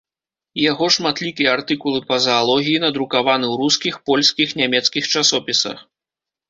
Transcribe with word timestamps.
Яго 0.71 0.87
шматлікія 0.95 1.49
артыкулы 1.57 1.99
па 2.09 2.17
заалогіі 2.29 2.81
надрукаваны 2.87 3.45
ў 3.53 3.63
рускіх, 3.63 3.93
польскіх, 4.09 4.47
нямецкіх 4.65 5.03
часопісах. 5.17 5.77